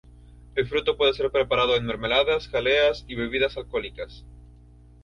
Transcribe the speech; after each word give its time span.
El 0.55 0.65
fruto 0.67 0.97
puede 0.97 1.13
ser 1.13 1.29
preparado 1.29 1.75
en 1.75 1.85
mermeladas, 1.85 2.47
jaleas 2.47 3.05
y 3.07 3.13
bebidas 3.13 3.55
alcohólicas. 3.55 4.25